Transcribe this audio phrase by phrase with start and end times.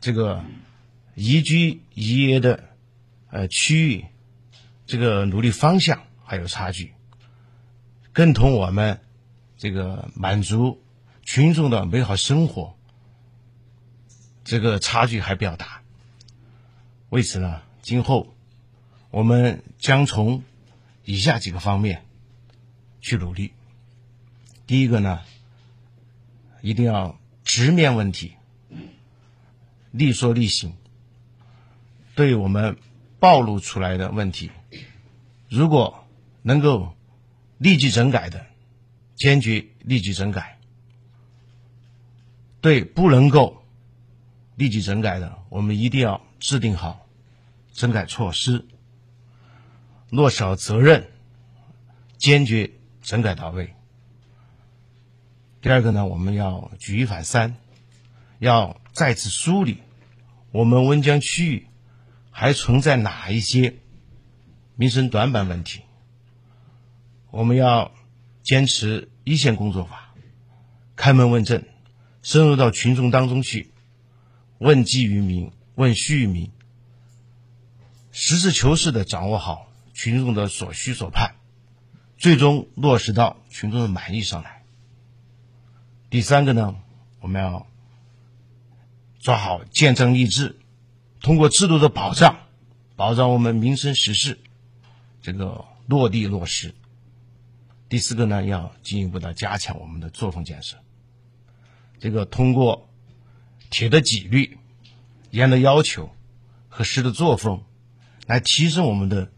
[0.00, 0.44] 这个
[1.14, 2.68] 宜居宜业的
[3.30, 4.04] 呃区域，
[4.86, 6.94] 这个努力方向还有差距，
[8.12, 9.00] 更同我们
[9.56, 10.82] 这个满足
[11.22, 12.76] 群众的美好生活，
[14.44, 15.82] 这个差距还比较大。
[17.10, 18.34] 为此呢，今后
[19.10, 20.42] 我们将从
[21.04, 22.04] 以下几个方面
[23.00, 23.52] 去努力。
[24.66, 25.20] 第一个呢，
[26.62, 28.34] 一定要直面问题，
[29.90, 30.72] 立说立行。
[32.14, 32.76] 对我们
[33.18, 34.50] 暴露出来的问题，
[35.48, 36.04] 如果
[36.42, 36.94] 能够
[37.58, 38.46] 立即整改的，
[39.14, 40.42] 坚决立即整改；
[42.60, 43.62] 对不能够
[44.56, 47.06] 立即整改的，我们一定要制定好
[47.72, 48.66] 整改措施，
[50.10, 51.08] 落实好责任，
[52.18, 52.70] 坚决
[53.02, 53.74] 整改到位。
[55.62, 57.56] 第二个呢，我们要举一反三，
[58.40, 59.82] 要再次梳理
[60.50, 61.66] 我们温江区域
[62.30, 63.76] 还存在哪一些
[64.74, 65.82] 民生短板问题。
[67.30, 67.92] 我们要
[68.42, 70.14] 坚持一线工作法，
[70.96, 71.64] 开门问政，
[72.22, 73.70] 深入到群众当中去，
[74.58, 76.50] 问计于民，问需于民，
[78.10, 81.36] 实事求是的掌握好群众的所需所盼，
[82.16, 84.62] 最终落实到群众的满意上来。
[86.08, 86.74] 第三个呢，
[87.20, 87.66] 我们要
[89.20, 90.58] 抓好建政立制，
[91.20, 92.36] 通过制度的保障，
[92.96, 94.40] 保障我们民生实事
[95.22, 96.74] 这个落地落实。
[97.88, 100.76] 第四个呢，要进一步的加强我们的作风建设，
[101.98, 102.88] 这个通过
[103.70, 104.58] 铁的纪律、
[105.30, 106.10] 严的要求
[106.68, 107.62] 和实的作风，
[108.26, 109.30] 来提升我们的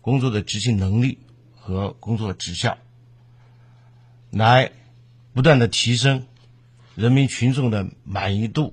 [0.00, 1.18] 工作的执行能力
[1.54, 2.78] 和工作质效，
[4.30, 4.72] 来。
[5.34, 6.26] 不断的提升
[6.94, 8.72] 人民群众的满意度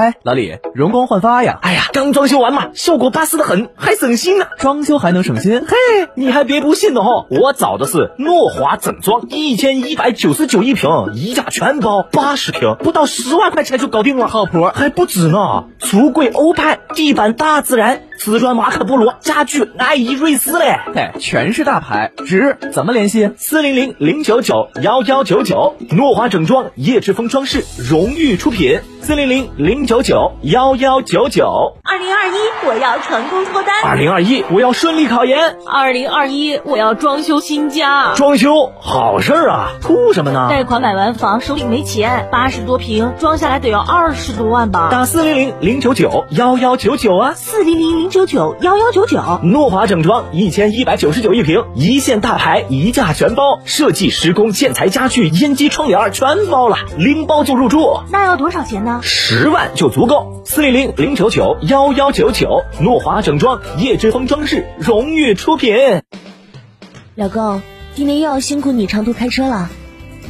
[0.00, 1.58] 哎，老李，容光焕发呀！
[1.60, 4.46] 哎呀，刚装修完嘛，效果巴适的很，还省心呢。
[4.56, 5.66] 装修还能省心？
[5.68, 5.76] 嘿，
[6.14, 14.70] 你还别不信的哈，我找的是诺华整装，一千一百九十九一平，一价全包，八十平，不到十万块钱就搞定了，靠谱。
[14.74, 18.00] 还不止呢，橱柜欧派，地板大自然。
[18.16, 23.30] 瓷砖马可波罗，家具爱依瑞斯嘞，嘿，全是大牌，值怎么联系？
[23.38, 31.74] 四零零零九九幺幺九九，诺华整装叶之峰装饰荣誉出品，四零零零九九幺幺九九。
[31.82, 38.12] 二零二一，我要成功脱单；二零二一，我要顺利考研；二零二一，我要装修新家。
[38.14, 40.46] 装修好事儿啊，图什么呢？
[40.48, 44.90] 贷款买完房，手里没钱，八十多平，装下来得要二十多万吧？
[44.92, 48.10] 打四零零零九九幺幺九九啊，四零零零。
[48.10, 58.00] 九九幺幺九九，诺华整装一千一百九十九一平，一线大牌，一价全包，设计、施工、建材、家具、烟机、窗帘全包了，拎包就入住。
[58.10, 59.00] 那要多少钱呢？
[59.02, 60.42] 十万就足够。
[60.44, 65.74] 四零零零九九幺幺九九，诺华整装叶之峰装饰荣誉出品。
[67.14, 67.62] 老公，
[67.94, 69.70] 今天又要辛苦你长途开车了。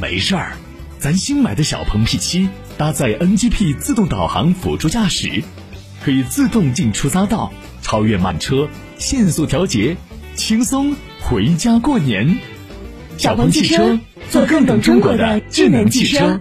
[0.00, 0.52] 没事儿，
[1.00, 5.42] 咱新买的小鹏 P 七搭载 NGP 自动导航辅助驾驶，
[6.00, 7.52] 可以自动进出匝道。
[7.82, 8.68] 超越慢车，
[8.98, 9.96] 限速调节，
[10.36, 12.38] 轻松回家过年。
[13.16, 16.40] 小鹏汽车，做更懂中国的智能汽车。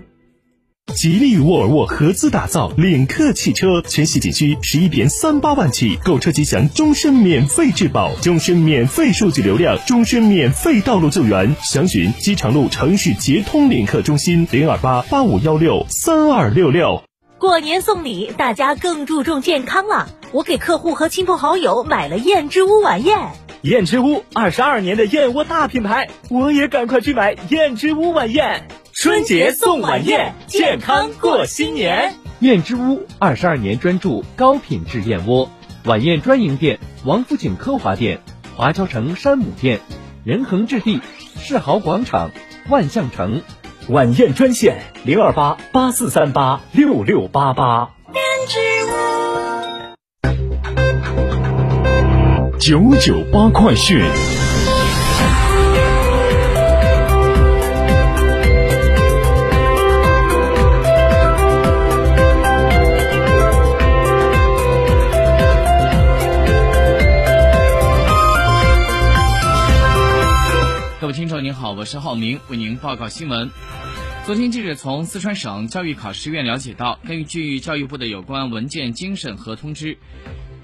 [0.95, 11.55] 吉利沃尔沃合资打造领克汽车，全系仅需十一点三八万起，购车即享终身免费质保、终身免费数据流量、终身免费道路救援。
[11.63, 17.03] 详询机场路城市捷通领克中心零二八八五幺六三二六六。
[17.37, 20.09] 过年送礼，大家更注重健康了。
[20.31, 23.17] 我给客户和亲朋好友买了燕之屋晚宴。
[23.61, 28.67] 燕之屋二十二年的燕窝大品牌，我也赶快去买燕之屋晚宴。
[28.93, 32.15] 春节送晚宴，健康过新年。
[32.39, 35.49] 燕之屋二十二年专注高品质燕窝，
[35.85, 38.19] 晚宴专营店：王府井科华店、
[38.55, 39.79] 华侨城山姆店、
[40.23, 41.01] 仁恒置地、
[41.37, 42.31] 世豪广场、
[42.69, 43.41] 万象城。
[43.87, 47.91] 晚宴专线零二八八四三八六六八八。
[48.13, 48.59] 燕之
[52.85, 53.99] 屋九九八快讯。
[70.99, 73.49] 各位听众您好，我是浩明，为您报告新闻。
[74.25, 79.97] 昨天记者从四川省教育考试院了解到，根据教育部的有关文件精神和通知，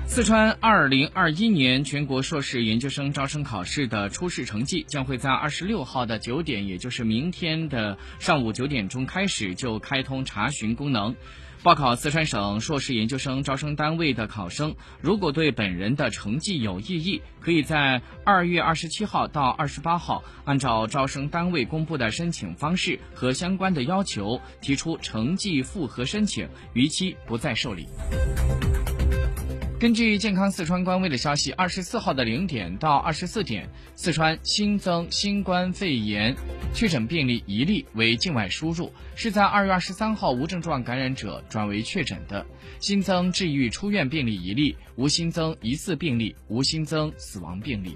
[0.08, 11.16] 四川二零二一年全国硕士研究生招生考试的初试成绩将会在二十六号的九点，也就是明天的上午九点钟开始就开通查询功能。
[11.64, 27.88] 报考四川省硕士研究生招生单位的考生，如果对本人的成绩有异议，可以在二月二十七号到二十八号，按照招生单位公布的申请方式和相关的要求，提出成绩复核申请，逾期不再受理。
[29.86, 36.36] 根据健康四川官微的消息，二十四号的零点到二十四点，四川新增新冠肺炎
[36.74, 42.44] 确诊病例一例为境外输入，是在二月二十三号无症状感染者转为确诊的。
[42.80, 47.96] 新增治愈出院病例一例，无新增疑似病例，无新增死亡病例。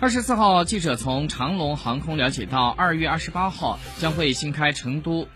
[0.00, 5.28] 二十四号，记者从长龙航空了解到，二月二十八号将会新开成都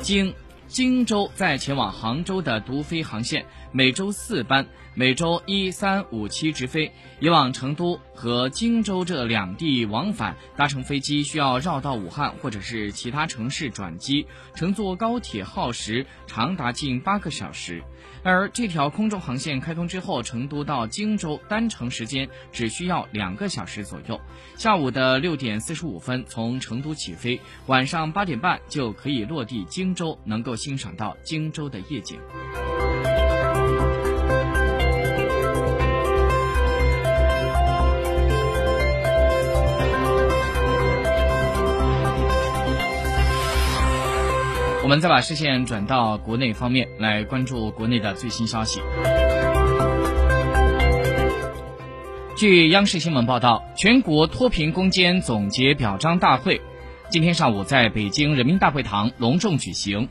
[0.00, 0.32] 经。
[0.68, 6.92] 荆州在前往杭州的独飞航线，每周四班，每周一、三、五、七直飞。
[7.20, 17.82] 以往成都和荆州这两地往返，搭乘飞机需要绕道武汉或者是其他城市转机，乘坐高铁耗时长达近八个小时。
[18.24, 24.20] 而这条空中航线开通之后，成都到荆州单程时间只需要两个小时左右。
[24.56, 32.18] 下午的六点四十五分从成都起飞，晚上八点半就可以落地荆州，能够欣赏到荆州的夜景。
[44.82, 48.80] 我们再把视线转到国内方面来关注国内的最新消息。
[52.34, 56.62] 据央视新闻报道，全国脱贫攻坚总结表彰大会
[57.10, 60.08] 今天上午在北京人民大会堂隆重举行。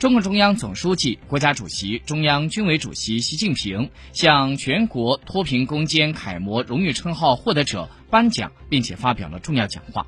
[0.00, 10.06] 中共中央总书记、国家主席、中央军委主席习近平向全国脱贫攻坚楷模荣誉称号获得者颁奖，并且发表了重要讲话。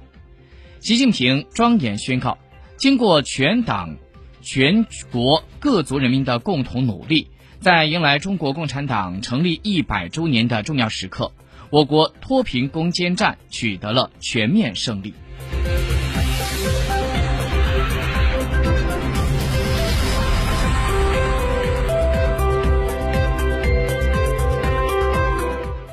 [0.80, 2.38] 习近平庄严宣告，
[2.78, 3.98] 经过全党。
[4.40, 7.28] 全国各族人民的共同努力，
[7.60, 11.30] 在迎来中国共产党成立一百周年的重要时刻，
[11.70, 15.14] 我国脱贫攻坚战取得了全面胜利。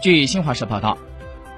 [0.02, 0.98] 据新华社报道，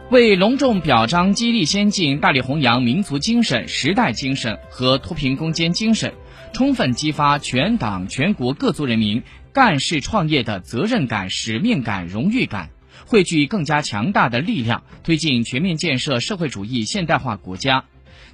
[0.10, 6.12] 为隆重表彰激励先进、大力弘扬民族精神、时代精神和脱贫攻坚精神。
[6.52, 9.22] 充分激发全党全国各族人民
[9.54, 12.72] 干事创业的责任感、使命感、荣誉感，
[13.06, 17.86] 汇聚更加强大的力量，推进全面建设社会主义现代化国家。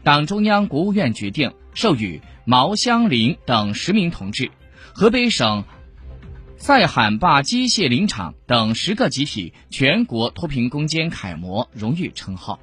[0.03, 4.51] 党中央、国务院决定授予毛湘林等十名同志，
[4.93, 5.65] 河北省
[6.57, 12.59] 赛罕坝机械林场等十个集体全国脱贫攻坚楷模荣誉称号。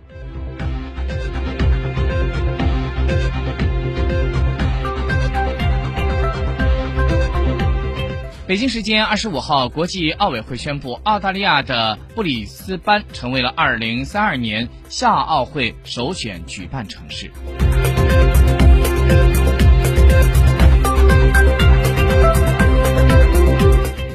[8.47, 17.31] 北京时间二十五号，国际奥委会宣布，澳大利亚的布里斯班成为了二零三二年夏奥会首选举办城市。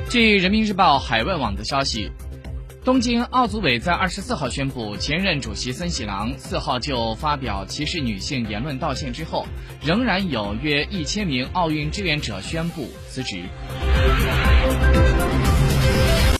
[0.09, 2.11] 据人民日报海外网的消息。
[2.83, 9.45] 东京奥组委在二十四号宣布，前任主席森喜朗四号就发表歧视女性言论道歉之后，
[9.83, 13.43] 仍然有约一千名奥运志愿者宣布辞职。